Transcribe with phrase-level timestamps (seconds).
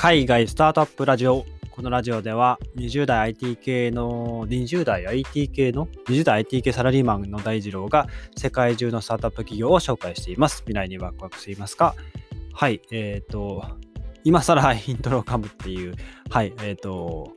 [0.00, 1.44] 海外スタートアップラジオ。
[1.72, 8.06] このラジオでは20代 IT 系の、20代 IT 系の、20代 IT 系サラリーマンの大二郎が
[8.36, 10.58] 世界中のスタートアップ企業を紹介しています。
[10.58, 11.96] 未来にワクワクしていますか？
[12.52, 13.64] はい、えっ、ー、と、
[14.22, 15.96] 今更イントロを噛むっていう、
[16.30, 17.32] はい、えっ、ー、と、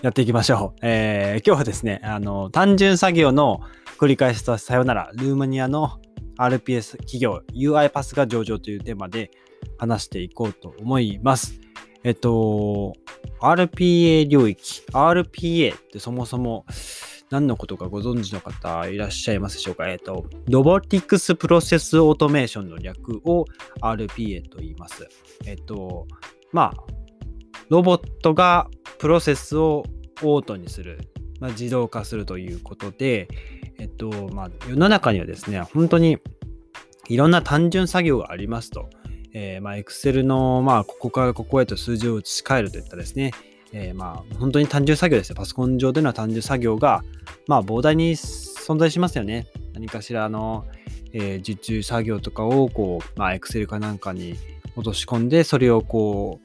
[0.00, 0.78] やっていきましょう。
[0.80, 3.60] えー、今日はですね、あの、単純作業の
[3.98, 6.00] 繰り返しとさよなら、ルーマニアの
[6.38, 9.30] RPS 企業 UiPath が上場というテーマで
[9.76, 11.60] 話していこうと思います。
[12.02, 12.94] えっと、
[13.40, 14.82] RPA 領域。
[14.92, 16.64] RPA ってそもそも
[17.30, 19.88] 何のことかご存知の方いらっしゃいますでしょうか？
[19.88, 23.44] えっと、 Robotics Process Automation の略を
[23.82, 25.08] RPA と言います。
[25.46, 26.06] えっと、
[26.52, 26.84] まあ、
[27.68, 29.84] ロボットがプロセスを
[30.22, 30.98] オートにする、
[31.38, 33.28] まあ、自動化するということで、
[33.78, 36.18] えっと、まあ、世の中にはですね、本当に
[37.08, 38.90] いろんな単純作業がありますと。
[39.32, 43.32] えー、まあ、Excel の、まあ、ここからここへと数字を移し替えるといったですね、
[43.72, 45.36] えー、まあ、本当に単純作業ですよ。
[45.36, 47.02] パソコン上での単純作業が、
[47.46, 49.46] まあ、膨大に存在しますよね。
[49.74, 50.66] 何かしらの、
[51.12, 54.34] えー、受注作業とかを、こう、まあ、Excel かなんかに
[54.76, 56.40] 落とし込んで、それをこ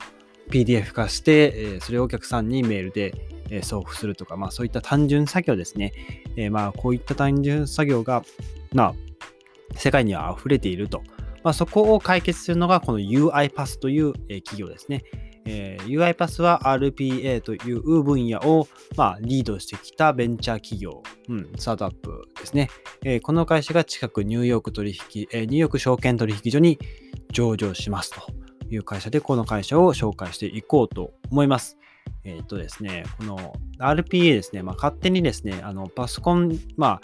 [0.47, 3.13] う、PDF 化して、えー、それをお客さんにメールで、
[3.51, 5.93] え送付するとか、まあ、そういった単純作業ですね。
[6.35, 8.23] えまあ、こういった単純作業が、
[8.73, 8.93] まあ、
[9.77, 11.03] 世界には溢れていると。
[11.45, 15.03] まあ、そこを解決するのがこの UiPath という、え企業ですね。
[15.45, 22.71] えー、UiPath は RPA という分野を、まあ、リードしてきたベンチャー企業、うん、スタートアップですね。
[23.03, 26.79] えー、この会社が近くニューヨーク取引、えー、ニューヨーク証券取引所に
[27.31, 28.21] 上場しますと
[28.71, 31.77] いう会社で、この会社を紹介していこうと思います。
[32.23, 37.01] えっ、とですね、この RPA ですね、まあ、勝手にですね、あのパソコン、まあ、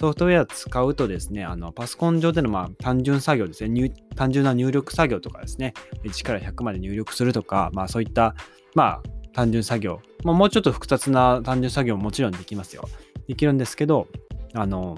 [0.00, 8.34] ソフトウェア使うとですね、あのパソコン上でのま単純作業ですね、単純な入力作業とかですね、1から100まで入力するとか、まあそういった
[8.74, 9.02] まあ
[9.34, 12.88] 単純作業、まあ、もうちょっと複雑な単純作業ももちろんできますよ。
[13.28, 14.08] できるんですけど、
[14.54, 14.96] あの、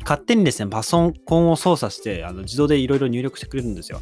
[0.00, 4.00] 勝手にですね、パソコンを操作してあの自動でいろいろ入力してくれるんですよ。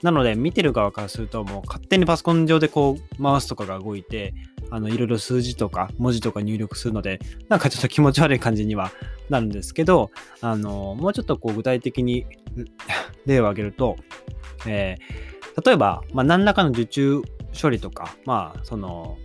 [0.00, 4.32] なので、見てる側からすると、もう勝手にパソコン上でこう、マウスとかが動いて、
[4.70, 8.90] あのいろいろ数字とか文字とか入力するので、なんかちょっと気持ち悪い感じには
[9.30, 10.10] なるんですけど、
[10.40, 12.26] あのもうちょっとこう具体的に
[13.26, 13.96] 例を挙げると、
[14.66, 17.22] えー、例えば、まあ、何らかの受注
[17.60, 19.16] 処理とか、まあ、その、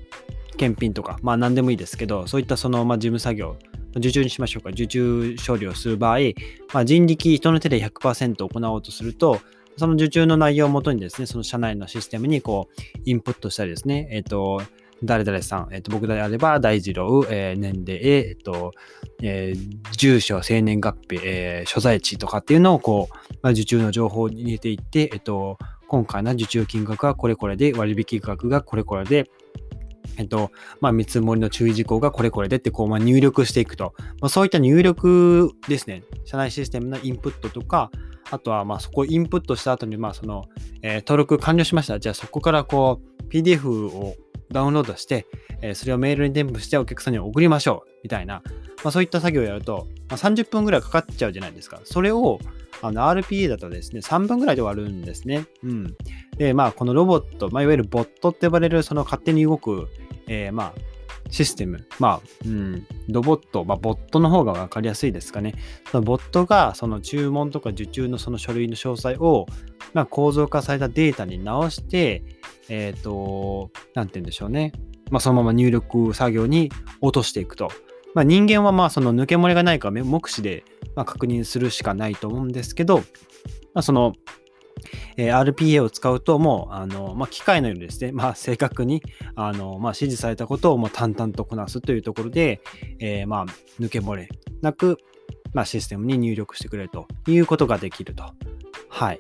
[0.58, 3.56] 検品とか、まあ何でもいいですけど、そういったその、まあ、事務作業、
[3.96, 6.20] 受注にしましょうか、受注処理をする場合、
[6.74, 9.40] まあ、人力、人の手で100%行おうとすると、
[9.78, 14.62] その受注の内容をもとにですね、その社内のシステムにこう、インプットしたりですね、えっ、ー、と、
[15.04, 18.72] 誰々さん、えっ、ー、と、僕であれば、大二郎、えー、年齢、えっ、ー、と、
[19.22, 29.30] えー、住所、生年月日、えー、所在地とかっていうのを、こう、まあ、受注の情報に入れていって、えっ、と、今回の受注金額はこれこれで、割引額がこれこれで、
[30.18, 30.52] えっと、
[30.82, 33.94] まあ、見積もりの注意事項がこれこれでって、こう、まあ、入力していくと。
[34.20, 36.04] まあ、そういった入力ですね。
[36.26, 37.90] 社内システムのインプットとか、
[38.32, 40.44] あとは、まあ、そこをインプットした後に、まあ、その、
[40.82, 42.00] えー、登録完了しました。
[42.00, 44.16] じゃあ、そこからこう、PDF を
[44.52, 45.26] ダウンロードして、
[45.62, 47.90] え、それをメールに添付してお客さんに送りましょう。
[48.04, 48.42] みたいな、
[48.84, 51.82] まあ、そういった作業をやると、まあ、30分ぐらいかかっちゃうじゃないですか。
[51.84, 52.40] それを、
[52.82, 55.46] RPA だとですね、3分ぐらいで終わるんですね。
[55.64, 55.96] うん。
[56.38, 59.88] で、まあ、このロボット、まあ、いわゆるボットって呼ばれる、その勝手に動く、
[60.28, 60.99] えー、まあ、
[61.30, 61.88] システム。
[62.00, 65.56] まあ、うん、ロボット、まあ、ボットの方が分かりやすいですかね。
[65.92, 69.46] そのボットが、その注文とか受注のその書類の詳細を、
[69.94, 72.24] まあ、構造化されたデータに直して、
[72.70, 74.72] えっ、ー、と、なんて言うんでしょうね。
[75.12, 77.70] まあ、そのまま入力作業に落としていくと。
[78.16, 80.64] まあ、人間はまあその抜け漏れがないか目視で
[80.96, 83.04] ま確認するしかないと思うんですけど、ま
[83.76, 84.14] あ、その、
[85.18, 89.04] えー、RPA を使うともうあの、まあ、機械のようにですね、まあ、正確に
[89.36, 92.62] あの、まあ、指示されたことをもう淡々とこなすというところで、
[93.00, 93.46] えー、まあ
[93.80, 94.30] 抜け漏れ
[94.62, 94.98] なく、
[95.54, 98.24] まあ、システムに入力してくれるということができると。
[98.90, 99.20] はい。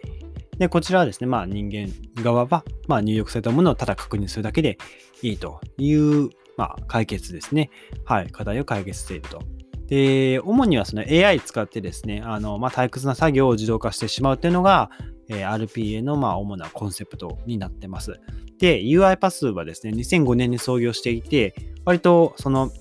[0.59, 1.89] で、こちらはですね、まあ人間
[2.21, 4.77] 側は、まあ入力されたものをただ確認するだけで
[5.21, 7.69] いいという、まあ解決ですね。
[8.03, 9.41] はい、課題を解決していると。
[9.87, 14.91] で、主にはその AI 使ってですね、あの、まあ退屈な作業を自動化してしまうというのが、
[15.29, 18.19] え、RPA のま主なコンセプトになってます。
[18.57, 21.55] で、UiPath はですね、2005年に創業していて、
[21.85, 22.71] 割とその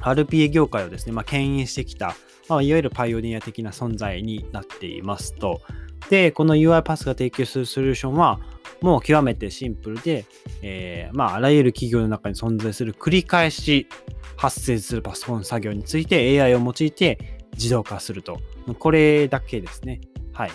[0.00, 2.14] RPA 業界をですね、まあ、牽引してきた、
[2.48, 5.62] まあ、いわゆるパイオニア的な存在になっていますと。
[6.10, 8.40] で、この UiPath が提供するソリューションは、
[8.82, 10.26] もう極めてシンプルで、
[10.60, 13.88] えー、まあ、あらゆる企業の中に存在する繰り返し
[14.36, 18.38] 発生するパソコン作業について AI を用いて自動化すると。
[18.78, 20.00] これだけですね。
[20.34, 20.50] はい。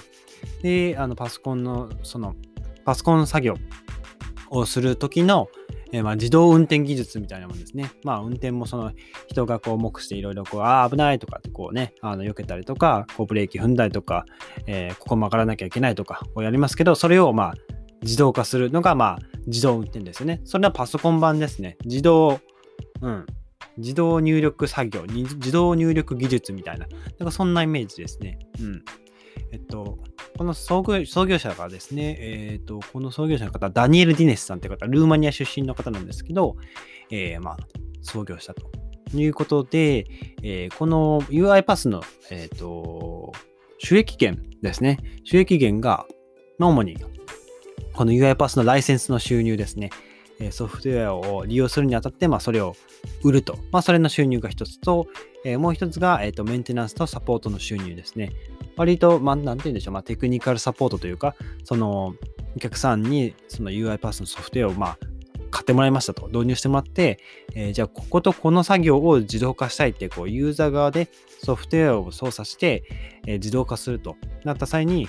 [0.62, 2.36] で、あのパソコンの、その、
[2.86, 3.56] パソコン作業、
[4.50, 5.50] をする時の、
[5.92, 7.92] えー、まあ、自動運転技術みたいなもんですね。
[8.04, 8.92] まあ、運転もその
[9.28, 14.26] 人がこう目していろいろこう、ああ、危ないとかってこうね、あの避けたりとか、こうブレーキ踏んだりとか、
[14.68, 17.54] えー、ここ曲がらなきゃいけないとか、こうやりますけど、それをまあ、
[18.02, 20.42] 自動化するのがまあ、自動運転ですよね。
[20.46, 21.78] それはパソコン版ですね。
[21.86, 22.40] 自動、
[23.02, 23.26] うん。
[23.78, 26.88] 自動入力作業、自動入力技術みたいな、
[27.18, 28.40] なんかそんなイメージですね。
[28.60, 28.84] うん。
[29.52, 30.00] えっと、
[30.38, 36.56] この創業者がですね、えっ、と、この創業者の方、ダニエル・ディネスさんって方、ルーマニア出身の方なんですけど、
[37.10, 37.58] えー、まあ、
[38.02, 38.70] 創業したと
[39.14, 40.06] いうことで、
[40.44, 43.32] えー、この UiPath の、えっ、と、
[43.80, 44.98] 収益源ですね。
[45.24, 46.06] 収益源が、
[46.58, 46.98] まあ、主に、
[47.94, 49.90] この UiPath のライセンスの収入ですね。
[50.52, 52.76] ソフトウェアを利用するにあたって、まあ、それを
[53.24, 53.58] 売ると。
[53.72, 55.08] まあ、それの収入が一つと、
[55.46, 58.32] えー、もう一つが、えーと、メンテナンスとサポートの収入ですね。
[58.76, 62.16] 割と、まあ、なんて言うんでしょう、まあ、テクニカルサポートというか、その、
[62.56, 64.98] お客さんにその UiPath のソフトウェアを、まあ、
[65.52, 67.20] 買ってもらいましたと、導入してもらって、
[67.56, 71.10] えー、じゃあ、こことこの作業を自動化したいって、こう、ユーザー側で
[71.44, 72.84] ソフトウェアを操作して、
[73.26, 75.08] えー、自動化するとなった際に、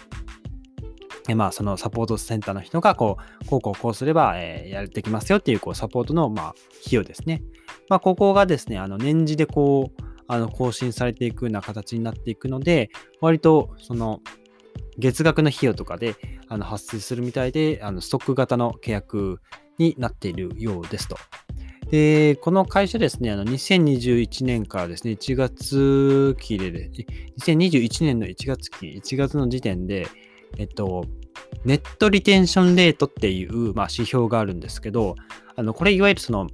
[1.28, 7.42] えまあ、そのサポートセンターの人が、こう、こうこうこうすれば、え、やってきますよっていう、こう、サポートの、まあ、費用ですね。
[7.88, 12.90] まあ、ここがですね、あの、年次でこう、あの、更新されていくような形になっていくので、
[13.20, 14.20] 割と、その、
[14.96, 16.14] 月額の費用とかで
[16.48, 19.40] あの発生するみたいで、あのストック型の契約
[19.78, 21.16] になっているようですと。
[21.90, 26.90] で、この会社ですね、あの2021年からですね、1月期で、
[27.40, 30.06] 2021年の1月期、1月の時点で、
[30.58, 31.04] えっと、
[31.64, 35.16] ネットリテンションレートっていう、まあ、指標があるんですけど、
[35.56, 36.46] あのこれいわゆるその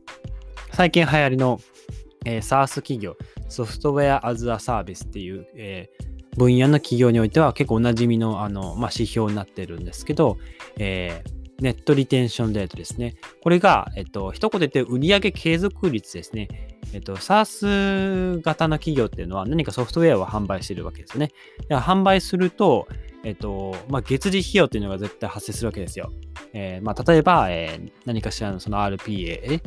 [0.73, 1.61] 最近流行りの、
[2.27, 3.17] えー、SaaS 企業、
[3.49, 10.37] ソフトウェア as a Service っていう、えー、分野の企業においては結構おなじみのあの、まあ、指標になってるんですけど、
[10.79, 13.15] えー、ネットリテンションレートですね。
[13.43, 16.49] これが、えっと、一言で言って売上継続率ですね。
[16.93, 21.31] えっと、SaaS 型の企業っていうのは何かソフトウェアを販売しているわけですね。
[21.71, 22.89] 販売すると、
[23.23, 26.13] えっと、まあ、月次費用っていうのが絶対発生するわけですよ。
[26.53, 29.61] えー、まあ、例えば、えー、何かしらのその RPA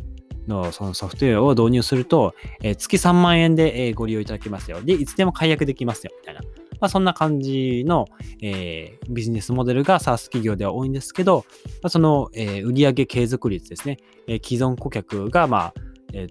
[0.49, 4.81] のそのソフトウェアを導入すると、えー、月3万円で、えご利用いただけますよ。
[4.81, 6.41] で、いつでも解約できますよ、みたいな。
[6.81, 8.07] まあ、そんな感じの、
[8.41, 11.45] えー、ビジネスモデルが SaaS 企業では多いんですけど、
[11.81, 13.97] まあ、その、えー、売上継続率ですね、
[14.27, 15.73] えー、既存顧客が、まあ、
[16.13, 16.29] えー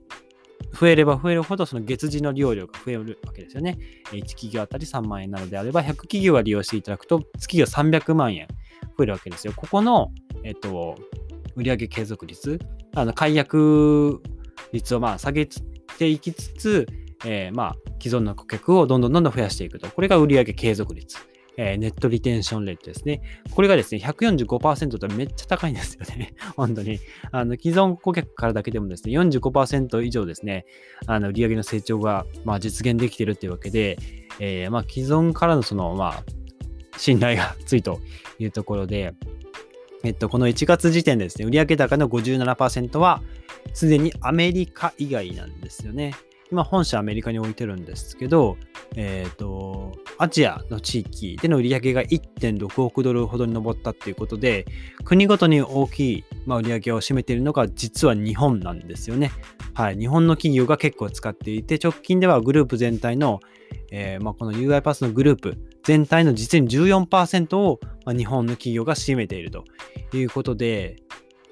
[0.72, 3.78] 増えれば増えるほどその月次の利用料が増えるわけですよね。
[4.10, 8.48] 1企業あたり3万円なのであれば、100企業が利用していただくと、月が300万円
[8.96, 9.52] 増えるわけですよ。
[9.56, 10.12] ここの、
[10.44, 10.96] えっと、
[11.56, 12.58] 売上継続率、
[12.94, 14.22] あの解約
[14.72, 15.48] 率をまあ下げ
[15.98, 16.86] ていきつつ、
[17.24, 19.90] えー、まあ既存の顧客をどんどんどんどん増やしていくと。
[19.90, 21.16] これが売上継続率。
[21.60, 23.20] えー、ネットリテンションレートですね。
[23.50, 26.32] これがですね、145%とめっちゃ高いんですよね。
[26.56, 27.00] 本当に。
[27.32, 30.66] あの、既存顧客からだけでもですね、45%以上ですね、
[31.06, 33.98] あの、売上の成長が、まあ、実現できているというわけで、
[34.38, 36.24] えー、まあ、既存からのその、まあ、
[36.96, 37.98] 信頼がついと
[38.38, 39.14] いうところで、
[40.04, 43.22] えっと、この1月時点でですね、売上高の57%は、
[43.74, 46.14] すでにアメリカ以外なんですよね。
[46.50, 48.56] 今、本社アメリカに置いてるんですけど、
[48.96, 54.64] えっ、ー、と、アジアの地域での売上げが1.6億ドルほどに上ったっていうことで、
[55.04, 59.30] 国ごとに大きい、まあ、売上を占めているのが実は日本なんですよね。
[59.74, 59.98] はい。
[59.98, 63.40] 日本の企業が結構使っていて、直近ではグループ全体の、
[63.90, 69.64] えー、まあ、この UiPath のグループ全体の実に14%を、まあ、日本の企業が占めていると
[70.12, 70.96] いうことで、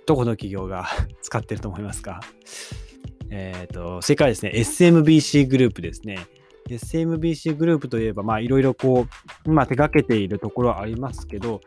[0.06, 0.86] どこの企業が
[1.22, 2.20] 使ってると思いますか？
[3.30, 6.26] えっ、ー、と、正解ですね、SMBC グループですね。
[6.68, 9.06] SMBC グループといえば、まあ、いろいろこ
[9.46, 11.60] う、まあ、手掛けているところはありますけど、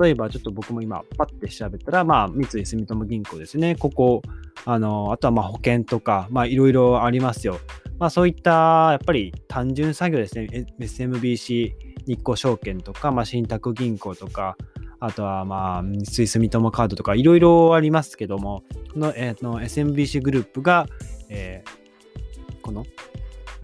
[0.00, 3.74] 例えば、ちょっと僕も今、パッて調べたら、まあ、三井住友銀行ですね。
[3.76, 4.22] ここ、
[4.64, 7.58] あの、あとは、まあ、保険とか、まあ、いろいろありますよ。
[7.98, 10.66] まあ、そういった、やっぱり単純作業ですね。
[10.80, 11.72] SMBC
[12.06, 14.56] 日興証券とか、まあ、信託銀行とか、
[15.00, 18.62] あとは、まあ、三井住友カードとか、いろいろありますけども、
[18.96, 20.86] の、えー、の SMBC グループが、
[21.28, 22.84] えー、この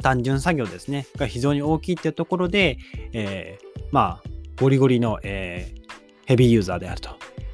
[0.03, 2.79] 単純作業ですね、が非常に大きいっていうところで、
[3.13, 4.29] えー、まあ、
[4.61, 5.81] ゴリゴリの、えー、
[6.27, 7.11] ヘビーユーザーであると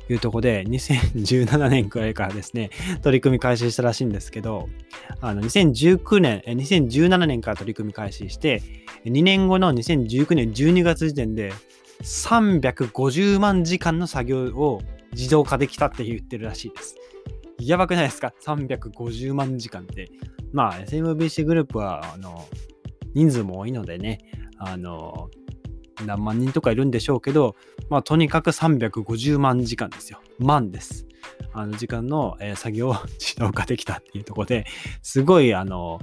[0.09, 2.71] いうところで、2017年くらいからですね、
[3.03, 4.69] 取り組み開始したらしいんですけど、
[5.21, 8.63] あの2019年、2017年から取り組み開始して、
[9.05, 11.53] 2年後の2019年12月時点で、
[12.03, 14.83] 350万時間の作業を
[15.13, 16.97] 自動化できたって言ってるらしいです。
[17.59, 20.11] やばくないですか ?350 万時間って。
[20.53, 22.47] まあ、SMBC グループは、あの、
[23.15, 24.19] 人数も多いのでね、
[24.59, 25.31] あの、
[26.05, 27.57] 何万人とかいるんでしょうけど、
[27.89, 30.21] まあ、とにかく350万時間ですよ。
[30.39, 31.07] 万です。
[31.53, 34.67] あの時間の、えー、作業を 自動化できたっていうところで
[35.03, 36.01] すごいあの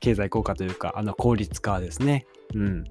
[0.00, 2.26] 経済効果というかあの効率化ですね。
[2.54, 2.84] うん。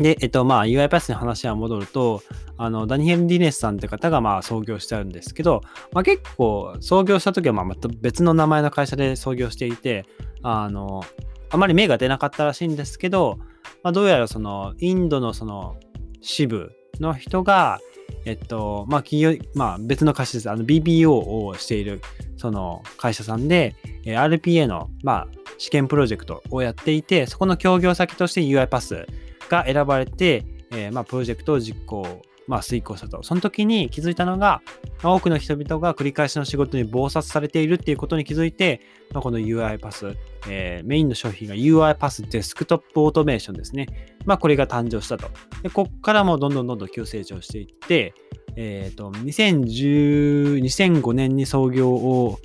[0.00, 2.22] で、えっと、まあ、UiPath の話は戻ると、
[2.56, 5.60] あの、ダニエル・ディネスさんって方が、まあ、創業してあるんですけど、
[5.92, 10.06] まあ、結構、創業した時は、まあ、また別の名前の会社で創業していて、
[10.42, 11.02] あの、
[11.50, 13.40] あまり芽が出なかったらしいんですけど、
[13.82, 15.76] まあ、どうやらその、インドのその、
[16.20, 17.80] 支部の人が、
[18.24, 20.50] えっと、まあ、企業、まあ、別の会社です。
[20.50, 22.00] あの、BBO をしている、
[22.36, 23.74] その会社さんで、
[24.04, 29.06] え RPA の、まあ、試験プロジェクトをやっていて、そこの協業先として UiPath
[29.48, 33.22] が選ばれて、えー、まあ、プロジェクトを実行、まあ、遂行したと。
[33.22, 34.60] その時に気づいたのが、
[35.04, 38.80] 多くの人々が繰り返しの仕事に忙殺されているっていうことに気づいて、
[39.14, 40.16] まあ、この UiPath、
[40.48, 43.86] えー、メインの商品が UiPath デスクトップオートメーションですね。
[44.24, 45.28] まあ、これが誕生したと。
[45.62, 48.14] で、こっからもどんどんどんどん急成長していって、
[48.56, 52.40] えっ、ー、と、2010、2005年に創業を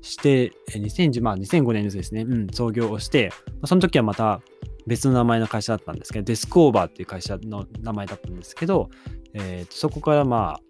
[0.00, 3.30] して、2010まあ、2005年ですね、うん、創業をして、
[3.66, 4.40] その時はまた
[4.86, 8.90] 別の名前の会社だったんですけど、デスクオーバーっていう会社の名前だったんですけど、
[9.34, 10.60] えー、とそこからま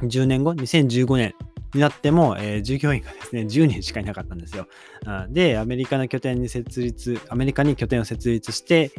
[0.00, 1.34] あ、10年後、2015年
[1.74, 4.66] になっても、えー、従業員がですね、10人しかいなかったんですよ。
[5.30, 8.90] で、アメリカの拠点に設立、アメリカに拠点を設立して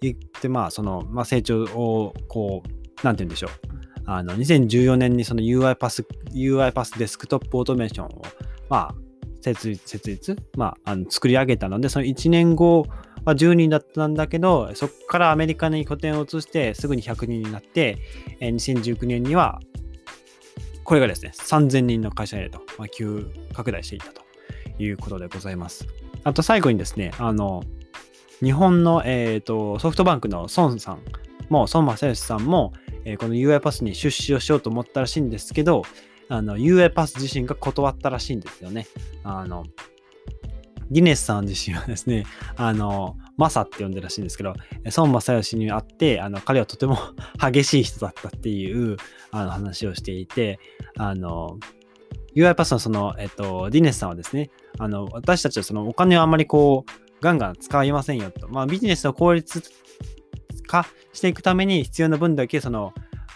[0.00, 3.50] いって、まあ、その、まあ、成長を、こう、なんて言うんでしょう。
[4.04, 8.22] あの、2014年にその UiPath、UiPath デスクトップオートメーションを、
[8.68, 8.94] まあ、
[9.42, 12.86] 設立、設立、まあ、あの作り上げたので、その1年後、
[13.24, 17.98] まあ、10人だったんだけど、そこからアメリカに拠点を移してすぐに100人になって、
[18.40, 19.60] えー、2019年には、
[20.84, 24.22] これがですね、3000人の会社へと、まあ、急拡大していったと
[24.82, 25.86] いうことでございます。
[26.24, 27.62] あと最後にですね、あの、
[28.42, 31.02] 日本の、えーと、ソフトバンクの孫さん
[31.48, 32.72] も、孫正義さんも、
[33.04, 35.82] えー、この UiPath に出資をしようと思ったらしいんですけど、
[36.28, 38.86] UiPath 自身が断ったらしいんですよね。
[39.22, 39.64] あの、
[40.92, 42.24] ギネスさん自身はですね、
[42.56, 44.54] あの、マサって呼んでるらしいんですけど、
[44.96, 46.98] 孫正義に会って、あの、彼はとても
[47.40, 48.98] 激しい人だったっていう
[49.30, 50.60] あの話をしていて、
[50.98, 51.58] あの、
[52.36, 56.90] UiPath のその、えっと、ディネスさんはですね、あの、私たちはそのお金をあまりこう、
[57.22, 58.48] ガンガン使いませんよと。
[58.48, 59.62] まあ、ビジネスの効率
[60.66, 62.92] 化していくために必要な分だけ、その、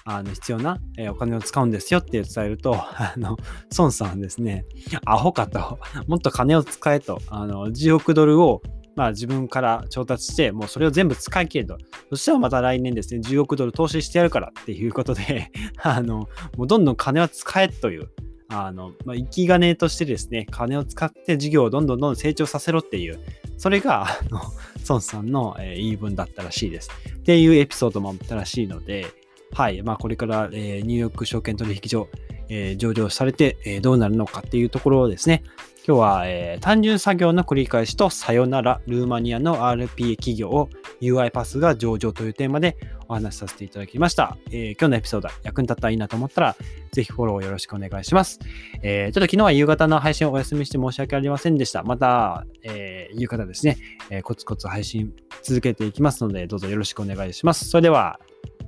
[0.08, 3.36] あの必要な、え、お金を使うんですよって伝えると、 あの、
[3.76, 4.64] 孫さんですね、
[5.04, 8.62] アホかと、 もっと金を使えと、あの、10億ドルを
[8.94, 11.76] まあ自分から調達して、もうそれを全部使い切ると。
[12.10, 15.50] そしたらまた来年ですね、10億ドル投資してやるからっていうことで
[15.82, 18.08] あの、もうどんどん金は使えという、
[18.48, 23.18] あの、まあ、生き金としてですね、金を使って事業をどんどんどんどん成長させろっていう、
[23.58, 24.40] それが、あの、
[24.88, 26.90] 孫さんの、え、言い分だったらしいです。
[27.18, 29.06] っていうエピソードもあったらしいので、
[29.52, 32.08] はい、まあ、これから、えー、ニューヨーク証券取引所、
[32.48, 35.42] えー、上場されて、えー、どうなるのかっていうところをですね、
[35.86, 40.68] 今日は、えー、単純作業の繰り返しとさよならルーマニアの RPA 企業を
[41.00, 42.76] UiPath が上場というテーマで
[43.06, 44.36] お話しさせていただきました。
[44.50, 46.56] えー、今日のエピソード役に立ったらいいなと思ったら、
[46.90, 48.40] ぜひフォローよろしくお願いします。
[48.82, 51.84] えー、ちょっと昨日は夕方の配信をお休みして申し訳ありませんでした。
[51.84, 53.76] また、え、夕方ですね、
[54.10, 55.12] えー、コツコツ配信
[55.44, 57.68] 続けていきますので、どうぞよろしくお願いします。
[57.68, 58.18] それでは、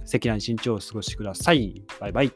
[0.08, 1.82] 赤裸々に慎重をお過ごしください。
[2.00, 2.32] バイバイ。